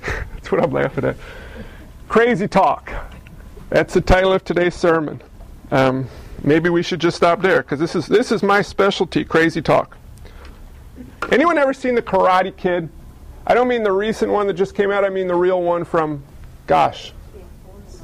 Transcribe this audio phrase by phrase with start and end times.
[0.00, 1.16] That's what I'm laughing at.
[2.08, 2.92] Crazy talk.
[3.70, 5.20] That's the title of today's sermon.
[5.70, 6.08] Um,
[6.44, 9.24] maybe we should just stop there because this is this is my specialty.
[9.24, 9.96] Crazy talk.
[11.32, 12.88] Anyone ever seen the Karate Kid?
[13.46, 15.04] I don't mean the recent one that just came out.
[15.04, 16.22] I mean the real one from,
[16.66, 17.12] gosh,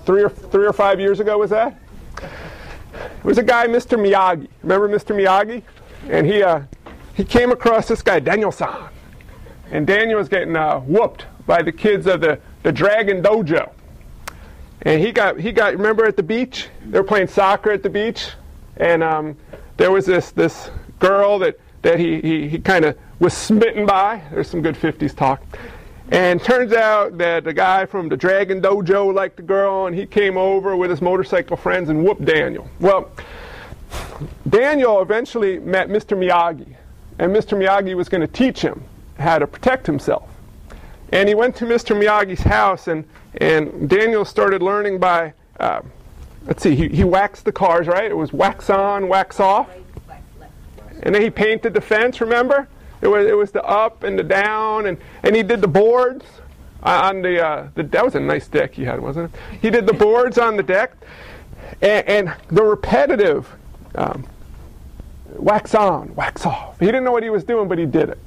[0.04, 1.38] three or three or five years ago.
[1.38, 1.78] Was that?
[2.18, 3.98] It was a guy, Mr.
[3.98, 4.48] Miyagi.
[4.62, 5.14] Remember Mr.
[5.14, 5.62] Miyagi?
[6.08, 6.62] And he uh,
[7.14, 8.88] he came across this guy, Daniel-san.
[9.72, 13.72] And Daniel was getting uh, whooped by the kids of the, the Dragon Dojo.
[14.82, 16.68] And he got, he got, remember at the beach?
[16.84, 18.28] They were playing soccer at the beach.
[18.76, 19.36] And um,
[19.78, 24.22] there was this, this girl that, that he, he, he kind of was smitten by.
[24.30, 25.42] There's some good 50s talk.
[26.10, 30.04] And turns out that the guy from the Dragon Dojo liked the girl, and he
[30.04, 32.68] came over with his motorcycle friends and whooped Daniel.
[32.78, 33.10] Well,
[34.46, 36.14] Daniel eventually met Mr.
[36.18, 36.76] Miyagi,
[37.18, 37.56] and Mr.
[37.56, 38.84] Miyagi was going to teach him
[39.18, 40.28] how to protect himself.
[41.12, 41.96] And he went to Mr.
[41.96, 43.04] Miyagi's house, and,
[43.40, 45.82] and Daniel started learning by, uh,
[46.46, 48.10] let's see, he, he waxed the cars, right?
[48.10, 49.68] It was wax on, wax off.
[51.02, 52.68] And then he painted the fence, remember?
[53.02, 56.24] It was, it was the up and the down, and, and he did the boards
[56.82, 59.40] on the, uh, the, that was a nice deck he had, wasn't it?
[59.60, 60.92] He did the boards on the deck,
[61.82, 63.48] and, and the repetitive
[63.96, 64.24] um,
[65.36, 66.78] wax on, wax off.
[66.78, 68.18] He didn't know what he was doing, but he did it.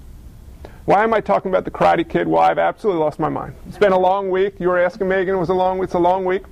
[0.85, 2.27] Why am I talking about the Karate Kid?
[2.27, 3.55] Well, I've absolutely lost my mind.
[3.67, 4.59] It's been a long week.
[4.59, 6.43] You were asking Megan, it was a long It's a long week.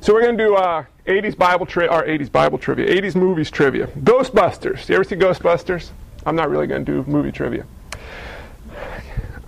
[0.00, 3.50] So we're going to do uh, 80s Bible trivia, or 80s Bible trivia, 80s movies
[3.50, 3.88] trivia.
[3.88, 4.88] Ghostbusters.
[4.88, 5.90] You ever see Ghostbusters?
[6.24, 7.66] I'm not really going to do movie trivia.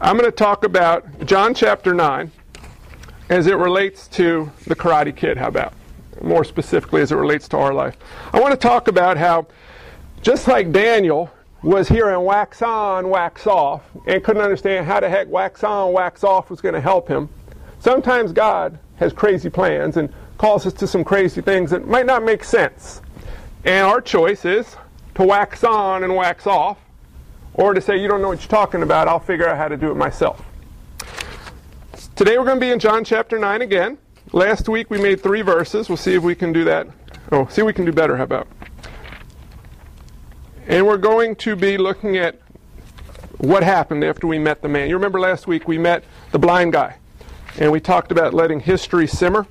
[0.00, 2.32] I'm going to talk about John chapter 9
[3.28, 5.36] as it relates to the Karate Kid.
[5.36, 5.72] How about?
[6.20, 7.96] More specifically, as it relates to our life.
[8.32, 9.46] I want to talk about how,
[10.20, 11.30] just like Daniel,
[11.62, 16.24] was hearing wax on, wax off, and couldn't understand how the heck wax on, wax
[16.24, 17.28] off was going to help him.
[17.78, 22.24] Sometimes God has crazy plans and calls us to some crazy things that might not
[22.24, 23.00] make sense.
[23.64, 24.76] And our choice is
[25.14, 26.78] to wax on and wax off,
[27.54, 29.76] or to say, you don't know what you're talking about, I'll figure out how to
[29.76, 30.44] do it myself.
[32.16, 33.98] Today we're going to be in John chapter 9 again.
[34.32, 35.88] Last week we made three verses.
[35.88, 36.88] We'll see if we can do that.
[37.30, 38.16] Oh, see if we can do better.
[38.16, 38.48] How about?
[40.72, 42.40] And we're going to be looking at
[43.36, 44.88] what happened after we met the man.
[44.88, 46.96] You remember last week we met the blind guy,
[47.58, 49.46] and we talked about letting history simmer.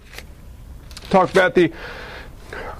[1.11, 1.71] Talked about the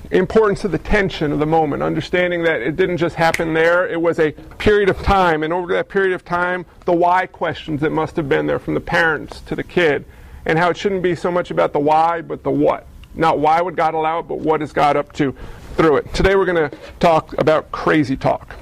[0.10, 4.02] importance of the tension of the moment, understanding that it didn't just happen there, it
[4.02, 7.92] was a period of time, and over that period of time, the why questions that
[7.92, 10.04] must have been there from the parents to the kid,
[10.48, 12.88] and how it shouldn't be so much about the why, but the what.
[13.14, 15.36] Not why would God allow it, but what is God up to
[15.72, 16.14] through it.
[16.14, 18.56] Today we're going to talk about crazy talk.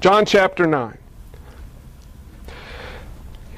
[0.00, 0.98] John chapter 9.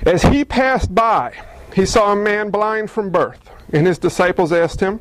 [0.02, 1.32] As he passed by,
[1.74, 5.00] he saw a man blind from birth, and his disciples asked him,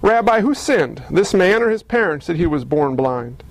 [0.00, 3.42] Rabbi, who sinned, this man or his parents, that he was born blind?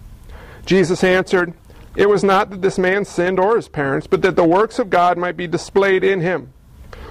[0.66, 1.54] Jesus answered,
[1.96, 4.90] It was not that this man sinned or his parents, but that the works of
[4.90, 6.54] God might be displayed in him.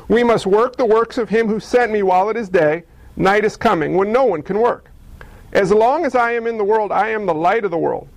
[0.09, 2.85] We must work the works of him who sent me while it is day.
[3.17, 4.92] Night is coming when no one can work.
[5.53, 8.09] As long as I am in the world, I am the light of the world.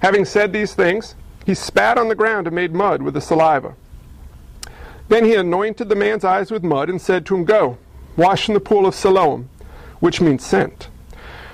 [0.00, 1.14] Having said these things,
[1.46, 3.74] he spat on the ground and made mud with the saliva.
[5.08, 7.78] Then he anointed the man's eyes with mud and said to him, Go,
[8.16, 9.48] wash in the pool of Siloam,
[10.00, 10.88] which means sent.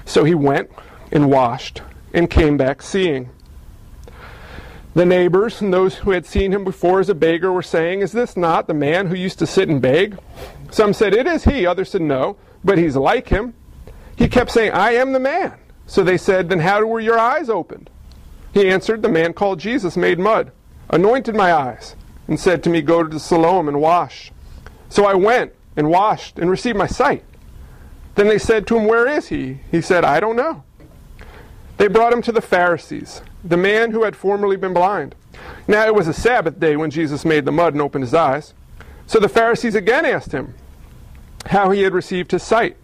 [0.05, 0.71] So he went
[1.13, 1.83] and washed
[2.15, 3.31] and came back seeing.
[4.95, 8.13] The neighbors and those who had seen him before as a beggar were saying, Is
[8.13, 10.19] this not the man who used to sit and beg?
[10.71, 11.67] Some said, It is he.
[11.67, 13.55] Others said, No, but he's like him.
[14.19, 15.55] He kept saying, I am the man.
[15.87, 17.89] So they said, Then how were your eyes opened?
[18.53, 20.51] He answered, The man called Jesus made mud,
[20.91, 21.95] anointed my eyes,
[22.27, 24.33] and said to me, Go to Siloam and wash.
[24.89, 27.23] So I went and washed and received my sight.
[28.17, 29.61] Then they said to him, Where is he?
[29.71, 30.65] He said, I don't know.
[31.77, 35.15] They brought him to the Pharisees, the man who had formerly been blind.
[35.69, 38.53] Now it was a Sabbath day when Jesus made the mud and opened his eyes.
[39.07, 40.55] So the Pharisees again asked him
[41.47, 42.77] how he had received his sight.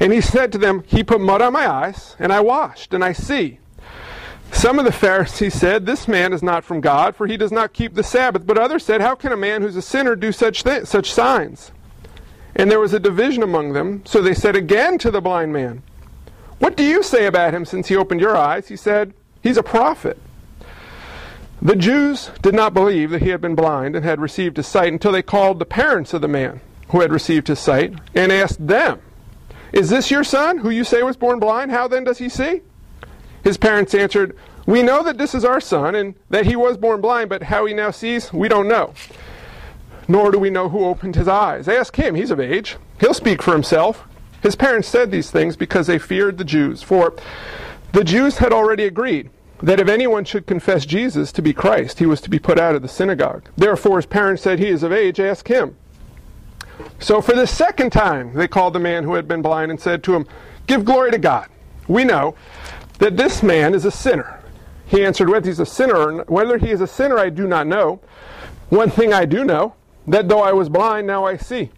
[0.00, 3.04] And he said to them, He put mud on my eyes, and I washed, and
[3.04, 3.58] I see.
[4.52, 7.72] Some of the Pharisees said, This man is not from God, for he does not
[7.72, 8.46] keep the Sabbath.
[8.46, 11.72] But others said, How can a man who's a sinner do such, th- such signs?
[12.54, 14.02] And there was a division among them.
[14.04, 15.82] So they said again to the blind man,
[16.58, 18.68] What do you say about him since he opened your eyes?
[18.68, 20.18] He said, He's a prophet.
[21.60, 24.92] The Jews did not believe that he had been blind and had received his sight
[24.92, 28.66] until they called the parents of the man who had received his sight and asked
[28.66, 29.00] them,
[29.72, 31.70] is this your son, who you say was born blind?
[31.70, 32.62] How then does he see?
[33.42, 34.36] His parents answered,
[34.66, 37.66] We know that this is our son, and that he was born blind, but how
[37.66, 38.94] he now sees, we don't know.
[40.08, 41.68] nor do we know who opened his eyes.
[41.68, 42.76] Ask him, he's of age.
[43.00, 44.04] He'll speak for himself.
[44.42, 46.82] His parents said these things because they feared the Jews.
[46.82, 47.14] For
[47.92, 49.30] the Jews had already agreed
[49.62, 52.74] that if anyone should confess Jesus to be Christ, he was to be put out
[52.74, 53.48] of the synagogue.
[53.56, 55.76] Therefore, his parents said, He is of age, ask him.
[56.98, 60.02] So, for the second time, they called the man who had been blind and said
[60.04, 60.26] to him,
[60.66, 61.48] Give glory to God.
[61.88, 62.34] We know
[62.98, 64.40] that this man is a sinner.
[64.86, 68.00] He answered, Whether he's a sinner, whether he is a sinner, I do not know.
[68.68, 69.74] One thing I do know,
[70.06, 71.70] that though I was blind, now I see.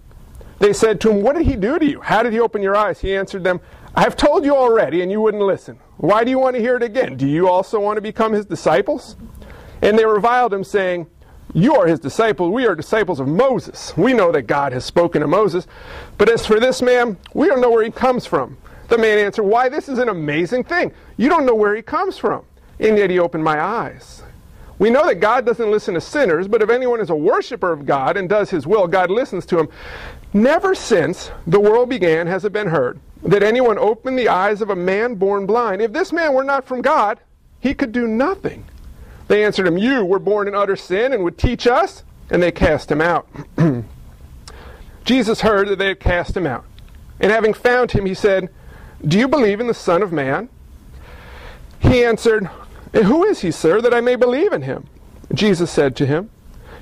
[0.58, 2.00] They said to him, What did he do to you?
[2.00, 3.00] How did he open your eyes?
[3.00, 3.60] He answered them,
[3.94, 5.78] I have told you already, and you wouldn't listen.
[5.98, 7.16] Why do you want to hear it again?
[7.16, 9.16] Do you also want to become his disciples?
[9.82, 11.06] And they reviled him, saying,
[11.54, 12.50] You are his disciple.
[12.50, 13.96] We are disciples of Moses.
[13.96, 15.68] We know that God has spoken to Moses.
[16.18, 18.58] But as for this man, we don't know where he comes from.
[18.88, 20.92] The man answered, Why, this is an amazing thing.
[21.16, 22.44] You don't know where he comes from.
[22.80, 24.24] And yet he opened my eyes.
[24.80, 27.86] We know that God doesn't listen to sinners, but if anyone is a worshiper of
[27.86, 29.68] God and does his will, God listens to him.
[30.32, 34.70] Never since the world began has it been heard that anyone opened the eyes of
[34.70, 35.80] a man born blind.
[35.80, 37.20] If this man were not from God,
[37.60, 38.64] he could do nothing.
[39.28, 42.04] They answered him, You were born in utter sin and would teach us?
[42.30, 43.28] And they cast him out.
[45.04, 46.64] Jesus heard that they had cast him out.
[47.20, 48.48] And having found him, he said,
[49.06, 50.48] Do you believe in the Son of Man?
[51.78, 52.48] He answered,
[52.92, 54.86] Who is he, sir, that I may believe in him?
[55.32, 56.30] Jesus said to him,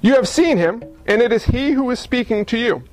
[0.01, 2.85] You have seen him, and it is he who is speaking to you.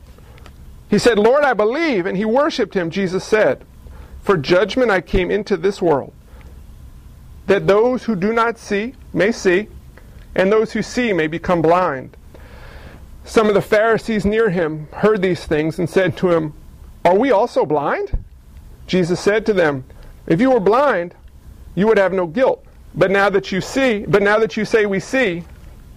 [0.89, 2.05] He said, Lord, I believe.
[2.05, 2.89] And he worshiped him.
[2.89, 3.63] Jesus said,
[4.21, 6.13] For judgment I came into this world,
[7.49, 9.67] that those who do not see may see,
[10.35, 12.15] and those who see may become blind.
[13.25, 16.53] Some of the Pharisees near him heard these things and said to him,
[17.03, 18.23] Are we also blind?
[18.85, 19.83] Jesus said to them,
[20.27, 21.15] If you were blind,
[21.73, 22.63] you would have no guilt.
[22.93, 25.43] But now that you see, but now that you say we see,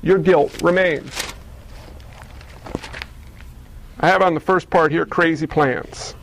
[0.00, 1.34] your guilt remains.
[4.00, 6.14] I have on the first part here crazy plans.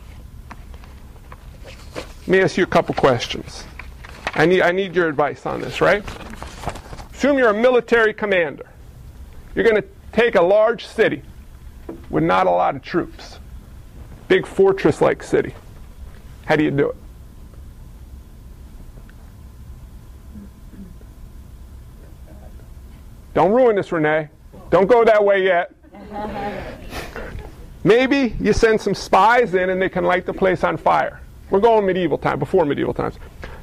[2.22, 3.64] Let me ask you a couple questions.
[4.34, 6.04] I need, I need your advice on this, right?
[7.12, 8.66] Assume you're a military commander.
[9.54, 11.22] You're going to take a large city
[12.08, 13.38] with not a lot of troops,
[14.28, 15.54] big fortress like city.
[16.46, 16.96] How do you do it?
[23.34, 24.28] Don't ruin this, Renee.
[24.70, 25.72] Don't go that way yet.
[27.84, 31.20] Maybe you send some spies in and they can light the place on fire.
[31.48, 33.16] We're going medieval time, before medieval times.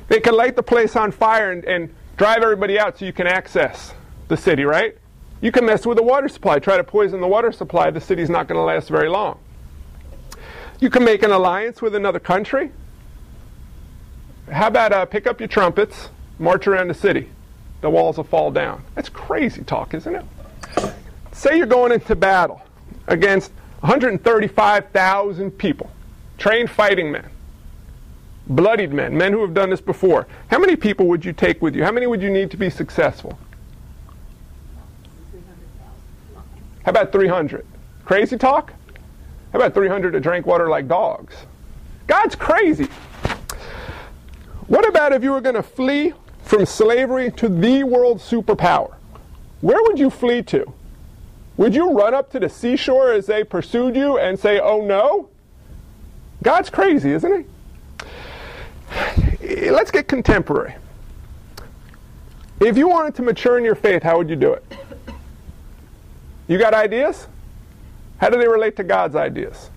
[0.07, 3.27] They can light the place on fire and, and drive everybody out so you can
[3.27, 3.93] access
[4.27, 4.97] the city, right?
[5.41, 8.29] You can mess with the water supply, try to poison the water supply, the city's
[8.29, 9.39] not going to last very long.
[10.79, 12.71] You can make an alliance with another country.
[14.51, 16.09] How about uh, pick up your trumpets,
[16.39, 17.29] march around the city?
[17.81, 18.83] The walls will fall down.
[18.95, 20.25] That's crazy talk, isn't it?
[21.31, 22.61] Say you're going into battle
[23.07, 23.51] against
[23.81, 25.91] 135,000 people,
[26.37, 27.29] trained fighting men,
[28.49, 30.27] bloodied men, men who have done this before.
[30.49, 31.83] How many people would you take with you?
[31.83, 33.37] How many would you need to be successful?
[36.83, 37.65] How about 300?
[38.05, 38.73] Crazy talk?
[39.51, 41.35] How about 300 to drink water like dogs?
[42.07, 42.87] God's crazy.
[44.67, 46.13] What about if you were going to flee
[46.43, 48.95] from slavery to the world superpower?
[49.59, 50.73] Where would you flee to?
[51.57, 55.29] Would you run up to the seashore as they pursued you and say, oh no?
[56.43, 57.45] God's crazy, isn't he?
[59.41, 60.75] Let's get contemporary.
[62.59, 64.63] If you wanted to mature in your faith, how would you do it?
[66.47, 67.27] You got ideas?
[68.17, 69.69] How do they relate to God's ideas?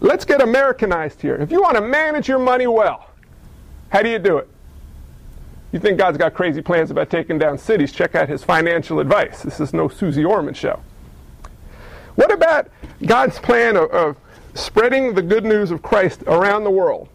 [0.00, 1.36] Let's get Americanized here.
[1.36, 3.10] If you want to manage your money well,
[3.90, 4.48] how do you do it?
[5.70, 7.92] You think God's got crazy plans about taking down cities?
[7.92, 9.42] Check out his financial advice.
[9.42, 10.80] This is no Susie Orman show.
[12.16, 12.68] What about
[13.06, 14.16] God's plan of, of
[14.54, 17.08] spreading the good news of Christ around the world?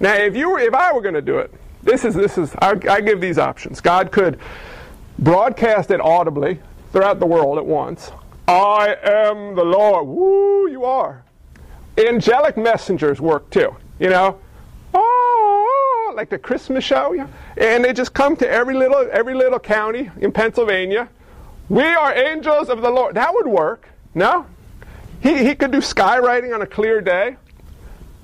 [0.00, 1.52] Now, if you were, if I were going to do it,
[1.82, 3.80] this is this is I, I give these options.
[3.80, 4.38] God could
[5.18, 6.58] broadcast it audibly
[6.92, 8.10] throughout the world at once.
[8.48, 10.06] I am the Lord.
[10.06, 11.22] Woo, you are.
[11.96, 13.76] Angelic messengers work too.
[13.98, 14.38] You know,
[14.94, 17.28] oh, like the Christmas show, yeah?
[17.56, 21.08] and they just come to every little every little county in Pennsylvania.
[21.68, 23.14] We are angels of the Lord.
[23.14, 23.88] That would work.
[24.14, 24.46] No,
[25.20, 27.36] he he could do skywriting on a clear day,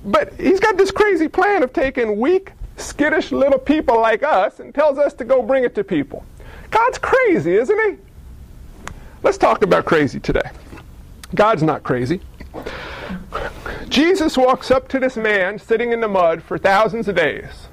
[0.06, 4.75] but he's got this crazy plan of taking weak, skittish little people like us and
[4.75, 6.25] tells us to go bring it to people.
[6.70, 7.98] God's crazy, isn't he?
[9.22, 10.50] Let's talk about crazy today.
[11.34, 12.20] God's not crazy.
[13.88, 17.68] Jesus walks up to this man sitting in the mud for thousands of days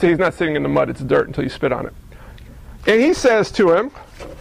[0.00, 1.92] See, he's not sitting in the mud, it's dirt until you spit on it.
[2.86, 3.90] And he says to him,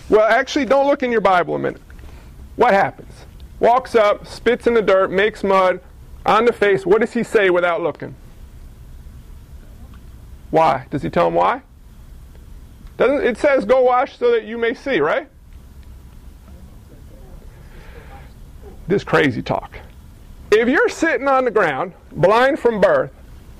[0.07, 1.81] Well, actually, don't look in your Bible a minute.
[2.55, 3.11] What happens?
[3.59, 5.81] Walks up, spits in the dirt, makes mud
[6.25, 6.85] on the face.
[6.85, 8.15] What does he say without looking?
[10.51, 10.85] Why?
[10.89, 11.61] Does he tell him why?
[12.97, 15.29] Doesn't it says go wash so that you may see, right?
[18.87, 19.77] This crazy talk.
[20.51, 23.11] If you're sitting on the ground, blind from birth,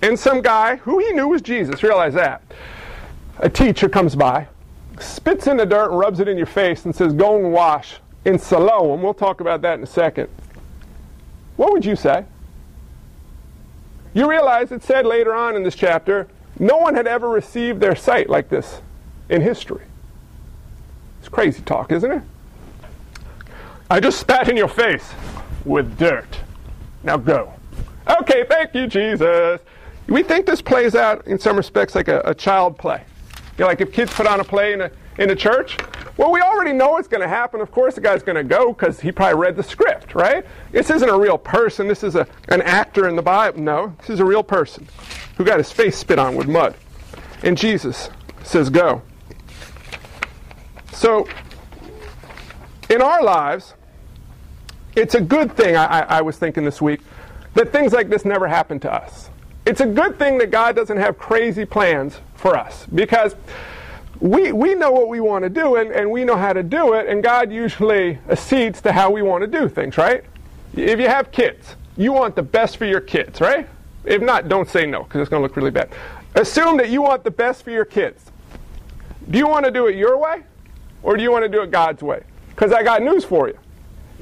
[0.01, 2.41] and some guy who he knew was Jesus, realize that,
[3.37, 4.47] a teacher comes by,
[4.99, 7.97] spits in the dirt and rubs it in your face and says, Go and wash
[8.25, 9.01] in Siloam.
[9.01, 10.29] We'll talk about that in a second.
[11.55, 12.25] What would you say?
[14.13, 17.95] You realize it said later on in this chapter, no one had ever received their
[17.95, 18.81] sight like this
[19.29, 19.83] in history.
[21.19, 22.21] It's crazy talk, isn't it?
[23.89, 25.07] I just spat in your face
[25.65, 26.39] with dirt.
[27.03, 27.53] Now go.
[28.21, 29.61] Okay, thank you, Jesus.
[30.07, 33.03] We think this plays out in some respects like a, a child play.
[33.57, 35.77] You know, like if kids put on a play in a, in a church,
[36.19, 37.61] well, we already know what's going to happen.
[37.61, 40.45] Of course, the guy's going to go because he probably read the script, right?
[40.69, 41.87] This isn't a real person.
[41.87, 43.61] This is a, an actor in the Bible.
[43.61, 44.85] No, this is a real person
[45.37, 46.75] who got his face spit on with mud.
[47.41, 48.09] And Jesus
[48.43, 49.01] says, Go.
[50.91, 51.25] So,
[52.89, 53.75] in our lives,
[54.97, 56.99] it's a good thing, I, I, was thinking this week,
[57.53, 59.29] that things like this never happen to us.
[59.65, 63.37] It's a good thing that God doesn't have crazy plans for us because
[64.19, 66.93] we, we know what we want to do and, and we know how to do
[66.93, 70.23] it, and God usually accedes to how we want to do things, right?
[70.75, 73.67] If you have kids, you want the best for your kids, right?
[74.03, 75.89] If not, don't say no because it's going to look really bad.
[76.35, 78.23] Assume that you want the best for your kids.
[79.29, 80.43] Do you want to do it your way
[81.03, 82.23] or do you want to do it God's way?
[82.49, 83.57] Because I got news for you.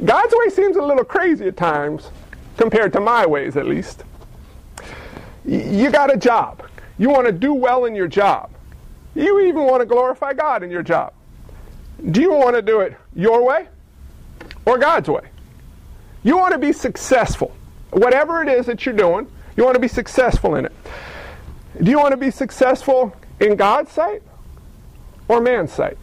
[0.03, 2.09] God's way seems a little crazy at times
[2.57, 4.03] compared to my ways, at least.
[5.43, 6.67] You got a job.
[6.97, 8.51] You want to do well in your job.
[9.17, 11.11] You even want to glorify God in your job.
[12.11, 13.67] Do you want to do it your way
[14.63, 15.27] or God's way?
[16.23, 17.51] You want to be successful.
[17.89, 20.71] Whatever it is that you're doing, you want to be successful in it.
[21.81, 24.21] Do you want to be successful in God's sight
[25.27, 25.97] or man's sight?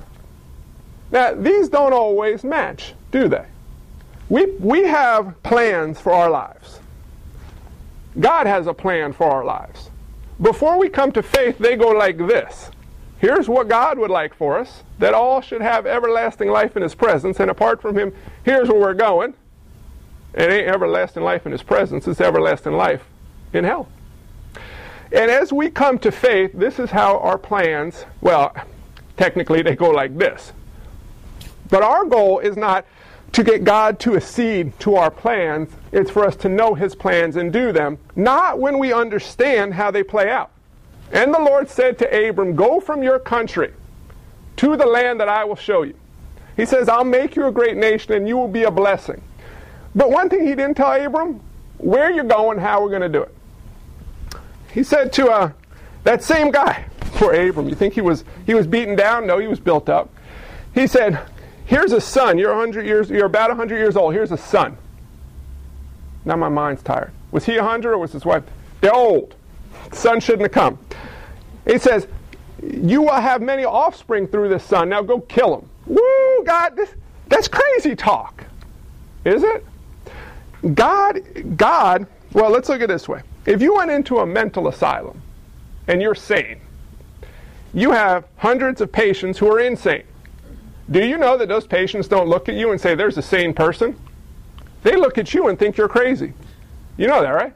[1.12, 3.46] Now, these don't always match, do they?
[4.28, 6.80] We, we have plans for our lives.
[8.18, 9.88] God has a plan for our lives.
[10.42, 12.70] Before we come to faith, they go like this.
[13.18, 16.94] Here's what God would like for us that all should have everlasting life in His
[16.94, 18.12] presence, and apart from Him,
[18.44, 19.34] here's where we're going.
[20.34, 23.04] It ain't everlasting life in His presence, it's everlasting life
[23.52, 23.88] in hell.
[25.12, 28.54] And as we come to faith, this is how our plans, well,
[29.16, 30.52] technically they go like this.
[31.70, 32.84] But our goal is not
[33.32, 37.36] to get God to accede to our plans, it's for us to know His plans
[37.36, 40.50] and do them, not when we understand how they play out.
[41.14, 43.72] And the Lord said to Abram, Go from your country
[44.56, 45.94] to the land that I will show you.
[46.56, 49.22] He says, I'll make you a great nation and you will be a blessing.
[49.94, 51.40] But one thing he didn't tell Abram,
[51.78, 53.34] where you're going, how we're going to do it.
[54.72, 55.52] He said to uh,
[56.02, 59.26] that same guy, poor Abram, you think he was, he was beaten down?
[59.26, 60.10] No, he was built up.
[60.74, 61.20] He said,
[61.64, 62.38] Here's a son.
[62.38, 63.08] You're 100 years.
[63.08, 64.12] You're about 100 years old.
[64.12, 64.76] Here's a son.
[66.24, 67.12] Now my mind's tired.
[67.30, 68.42] Was he 100 or was his wife?
[68.80, 69.34] They're old.
[69.96, 70.78] Son shouldn't have come.
[71.66, 72.06] He says,
[72.62, 74.88] "You will have many offspring through this son.
[74.88, 76.90] Now go kill him." Woo, God, this,
[77.28, 78.44] that's crazy talk,
[79.24, 79.64] is it?
[80.74, 81.20] God,
[81.56, 82.06] God.
[82.32, 83.22] Well, let's look at this way.
[83.46, 85.20] If you went into a mental asylum
[85.86, 86.60] and you're sane,
[87.74, 90.04] you have hundreds of patients who are insane.
[90.90, 93.52] Do you know that those patients don't look at you and say, there's a sane
[93.52, 93.98] person?
[94.82, 96.32] They look at you and think you're crazy.
[96.96, 97.52] You know that, right?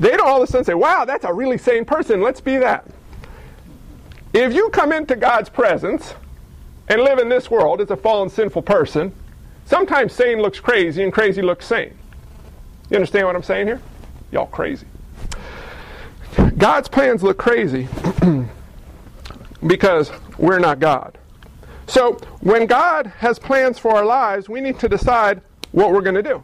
[0.00, 2.22] They don't all of a sudden say, wow, that's a really sane person.
[2.22, 2.86] Let's be that.
[4.32, 6.14] If you come into God's presence
[6.88, 9.12] and live in this world as a fallen, sinful person,
[9.66, 11.96] sometimes sane looks crazy and crazy looks sane.
[12.88, 13.82] You understand what I'm saying here?
[14.32, 14.86] Y'all crazy.
[16.56, 17.86] God's plans look crazy
[19.66, 21.18] because we're not God.
[21.86, 25.42] So when God has plans for our lives, we need to decide
[25.72, 26.42] what we're going to do.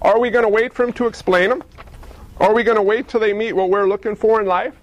[0.00, 1.62] Are we going to wait for Him to explain them?
[2.40, 4.74] Are we going to wait till they meet what we're looking for in life?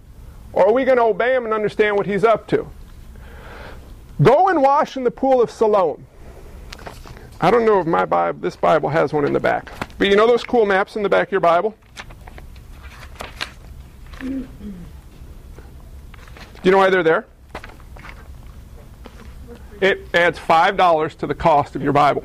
[0.54, 2.70] Or are we going to obey Him and understand what He's up to?
[4.22, 6.06] Go and wash in the pool of Siloam.
[7.42, 9.72] I don't know if my Bible, this Bible has one in the back.
[9.98, 11.76] But you know those cool maps in the back of your Bible?
[14.20, 14.48] Do
[16.64, 17.26] you know why they're there?
[19.84, 22.24] it adds $5 to the cost of your Bible.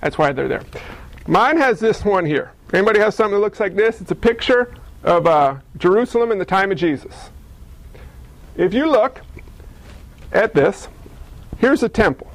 [0.00, 0.64] That's why they're there.
[1.26, 2.52] Mine has this one here.
[2.72, 4.00] Anybody has something that looks like this?
[4.00, 7.30] It's a picture of uh, Jerusalem in the time of Jesus.
[8.56, 9.22] If you look,
[10.32, 10.88] at this.
[11.58, 12.30] Here's a temple.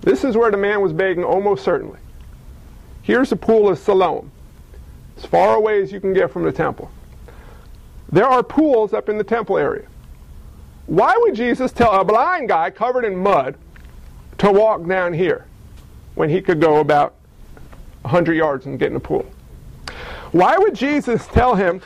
[0.00, 1.98] This is where the man was begging almost certainly.
[3.02, 4.30] Here's the pool of Siloam,
[5.16, 6.90] as far away as you can get from the temple.
[8.10, 9.86] There are pools up in the temple area.
[10.86, 13.56] Why would Jesus tell a blind guy covered in mud
[14.38, 15.46] to walk down here
[16.14, 17.14] when he could go about
[18.02, 19.26] 100 yards and get in a pool?
[20.34, 21.80] Why would Jesus tell him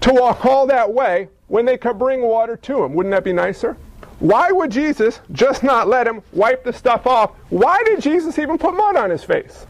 [0.00, 2.94] to walk all that way when they could bring water to him?
[2.94, 3.76] Wouldn't that be nicer?
[4.18, 7.32] Why would Jesus just not let him wipe the stuff off?
[7.50, 9.66] Why did Jesus even put mud on his face?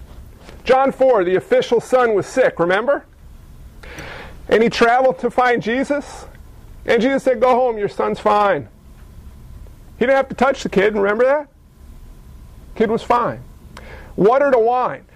[0.63, 3.05] John 4, the official son was sick, remember?
[4.49, 6.27] And he traveled to find Jesus.
[6.87, 8.69] And Jesus said, Go home, your son's fine.
[9.99, 11.49] He didn't have to touch the kid, remember that?
[12.77, 13.43] Kid was fine.
[14.15, 15.07] Water to wine.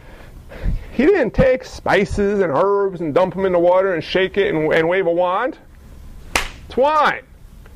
[0.96, 4.54] He didn't take spices and herbs and dump them in the water and shake it
[4.54, 5.58] and, and wave a wand.
[6.64, 7.22] It's wine.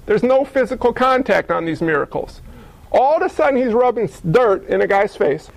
[0.07, 2.41] There's no physical contact on these miracles.
[2.91, 5.51] All of a sudden, he's rubbing dirt in a guy's face,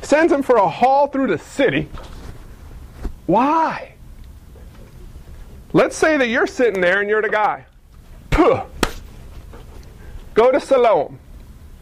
[0.00, 1.86] sends him for a haul through the city.
[3.26, 3.92] Why?
[5.74, 7.66] Let's say that you're sitting there and you're the guy.
[8.30, 8.62] Puh.
[10.32, 11.18] Go to Siloam.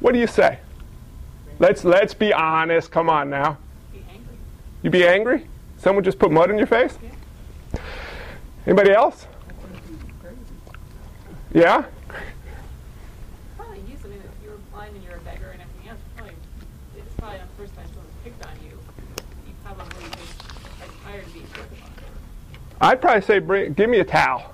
[0.01, 0.59] What do you say?
[1.61, 2.91] Let's let's be honest.
[2.91, 3.59] Come on now.
[4.83, 5.47] You be angry?
[5.79, 6.99] Someone just put mud in your face?
[8.67, 9.27] Anybody else?
[11.53, 11.85] Yeah?
[13.57, 16.35] Probably you, I mean, if you're blind and you're a beggar and everything else, probably,
[16.97, 17.87] it's probably the first time
[18.25, 18.79] picked on you.
[19.47, 20.41] You probably just
[20.81, 22.89] are tired of being picked on.
[22.89, 24.53] I'd probably say, bring, give me a towel.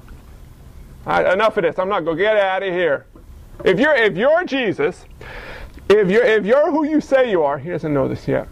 [1.06, 1.78] Enough of this.
[1.78, 3.06] I'm not going to get out of here.
[3.64, 5.06] If you're, if you're Jesus,
[5.88, 8.46] if you're, if you're who you say you are, he doesn't know this yet.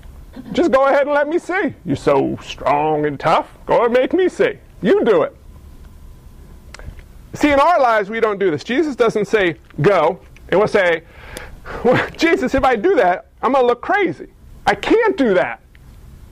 [0.52, 1.74] Just go ahead and let me see.
[1.84, 3.56] You're so strong and tough.
[3.66, 4.58] Go and make me see.
[4.82, 5.36] You do it.
[7.34, 8.64] See, in our lives, we don't do this.
[8.64, 11.02] Jesus doesn't say, go, and we'll say,
[11.84, 14.28] well, Jesus, if I do that, I'm going to look crazy.
[14.66, 15.60] I can't do that.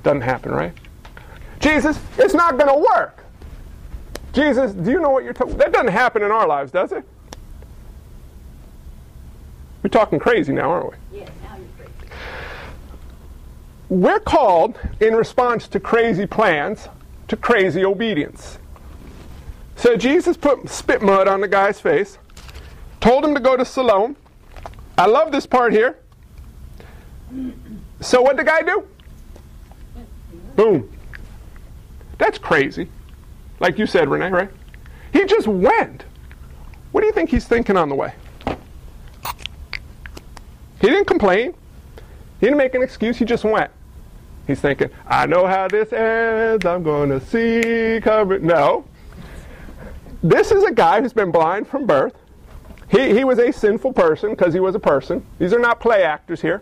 [0.02, 0.72] Doesn't happen, right?
[1.60, 3.24] Jesus, it's not going to work.
[4.32, 7.04] Jesus, do you know what you're talking That doesn't happen in our lives, does it?
[9.82, 11.18] We're talking crazy now, aren't we?
[11.18, 11.26] Free.
[13.88, 16.88] We're called, in response to crazy plans,
[17.28, 18.58] to crazy obedience.
[19.76, 22.18] So Jesus put spit mud on the guy's face,
[23.00, 24.16] told him to go to Siloam.
[24.96, 25.98] I love this part here.
[28.00, 28.86] So what did the guy do?
[30.56, 30.90] Boom.
[32.18, 32.88] That's crazy.
[33.60, 34.50] Like you said, Renee, right?
[35.12, 36.04] He just went.
[36.92, 38.14] What do you think he's thinking on the way?
[40.80, 41.54] He didn't complain.
[42.44, 43.16] He didn't make an excuse.
[43.16, 43.70] He just went.
[44.46, 46.66] He's thinking, I know how this ends.
[46.66, 48.44] I'm going to see covered.
[48.44, 48.84] No.
[50.22, 52.14] This is a guy who's been blind from birth.
[52.90, 55.24] He, he was a sinful person because he was a person.
[55.38, 56.60] These are not play actors here.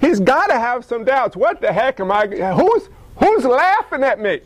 [0.00, 1.36] He's got to have some doubts.
[1.36, 2.26] What the heck am I?
[2.26, 4.40] Who's who's laughing at me?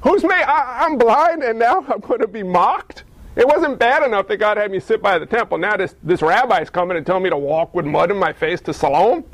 [0.00, 0.32] Who's me?
[0.32, 3.04] I, I'm blind and now I'm going to be mocked.
[3.36, 5.58] It wasn't bad enough that God had me sit by the temple.
[5.58, 8.62] Now this this rabbi's coming and telling me to walk with mud in my face
[8.62, 9.24] to Siloam.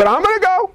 [0.00, 0.70] But I'm going to go.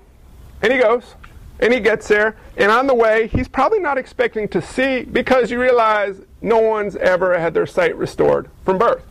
[0.62, 1.16] And he goes.
[1.60, 2.38] And he gets there.
[2.58, 6.96] And on the way, he's probably not expecting to see because you realize no one's
[6.98, 9.02] ever had their sight restored from birth.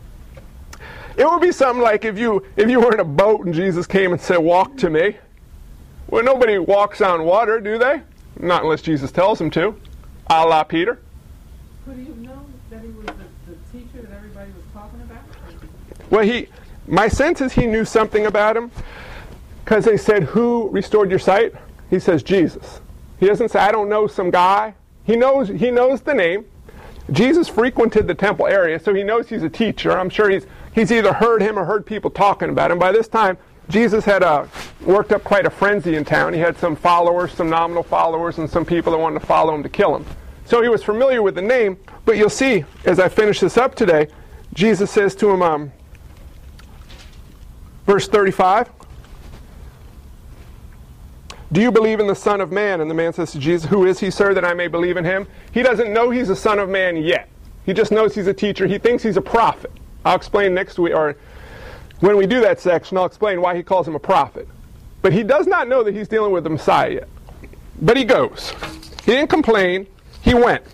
[1.17, 3.85] It would be something like if you if you were in a boat and Jesus
[3.87, 5.17] came and said, "Walk to me."
[6.07, 8.01] Well, nobody walks on water, do they?
[8.39, 9.75] Not unless Jesus tells them to.
[10.27, 10.97] A la Peter.
[11.83, 15.23] Could he have known that he was the, the teacher that everybody was talking about?
[16.09, 16.47] Well, he.
[16.87, 18.71] My sense is he knew something about him
[19.65, 21.53] because they said, "Who restored your sight?"
[21.89, 22.79] He says, "Jesus."
[23.19, 25.49] He doesn't say, "I don't know some guy." He knows.
[25.49, 26.45] He knows the name.
[27.11, 29.91] Jesus frequented the temple area, so he knows he's a teacher.
[29.91, 32.79] I'm sure he's he's either heard him or heard people talking about him.
[32.79, 33.37] By this time,
[33.69, 34.45] Jesus had uh,
[34.81, 36.33] worked up quite a frenzy in town.
[36.33, 39.63] He had some followers, some nominal followers, and some people that wanted to follow him
[39.63, 40.05] to kill him.
[40.45, 41.77] So he was familiar with the name.
[42.05, 44.07] But you'll see as I finish this up today,
[44.53, 45.71] Jesus says to him, um,
[47.85, 48.69] verse 35.
[51.55, 52.81] Do you believe in the Son of Man?
[52.81, 55.05] And the man says to Jesus, Who is he, sir, that I may believe in
[55.05, 55.25] him?
[55.53, 57.29] He doesn't know he's a Son of Man yet.
[57.65, 58.67] He just knows he's a teacher.
[58.67, 59.71] He thinks he's a prophet.
[60.03, 61.15] I'll explain next week, or
[62.01, 64.49] when we do that section, I'll explain why he calls him a prophet.
[65.01, 67.09] But he does not know that he's dealing with the Messiah yet.
[67.81, 68.51] But he goes.
[69.05, 69.87] He didn't complain.
[70.23, 70.65] He went.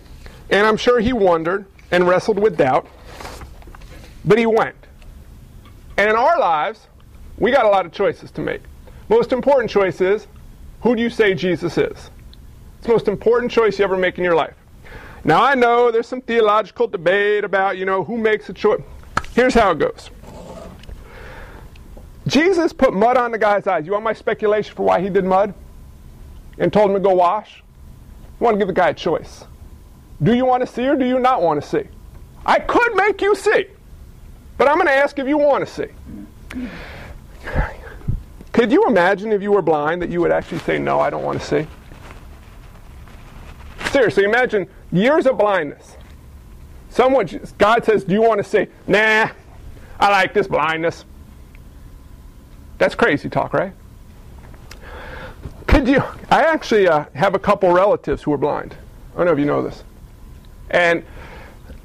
[0.50, 2.88] And I'm sure he wondered and wrestled with doubt.
[4.24, 4.74] But he went.
[5.96, 6.88] And in our lives,
[7.38, 8.62] we got a lot of choices to make.
[9.08, 10.26] Most important choice is
[10.82, 12.10] who do you say Jesus is?
[12.78, 14.54] It's the most important choice you ever make in your life.
[15.24, 18.82] Now I know there's some theological debate about, you know, who makes a choice.
[19.34, 20.10] Here's how it goes.
[22.26, 23.86] Jesus put mud on the guy's eyes.
[23.86, 25.54] You want my speculation for why he did mud?
[26.58, 27.62] And told him to go wash?
[28.40, 29.44] I want to give the guy a choice.
[30.22, 31.88] Do you want to see or do you not want to see?
[32.44, 33.66] I could make you see,
[34.58, 35.86] but I'm going to ask if you want to see.
[38.52, 41.24] Could you imagine if you were blind that you would actually say, No, I don't
[41.24, 41.66] want to see?
[43.90, 45.96] Seriously, imagine years of blindness.
[46.90, 48.66] Someone, God says, Do you want to see?
[48.86, 49.30] Nah,
[49.98, 51.04] I like this blindness.
[52.78, 53.72] That's crazy talk, right?
[55.66, 56.02] Could you?
[56.30, 58.76] I actually uh, have a couple relatives who are blind.
[59.14, 59.84] I don't know if you know this.
[60.70, 61.04] And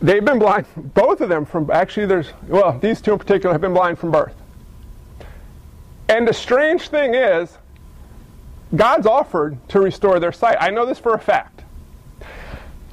[0.01, 3.61] they've been blind, both of them from, actually, there's, well, these two in particular have
[3.61, 4.33] been blind from birth.
[6.09, 7.57] And the strange thing is,
[8.75, 10.57] God's offered to restore their sight.
[10.59, 11.63] I know this for a fact.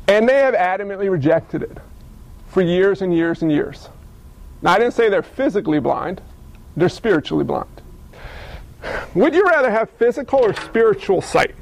[0.06, 1.78] And they have adamantly rejected it
[2.48, 3.88] for years and years and years.
[4.62, 6.20] Now, I didn't say they're physically blind,
[6.76, 7.68] they're spiritually blind.
[9.14, 11.54] Would you rather have physical or spiritual sight?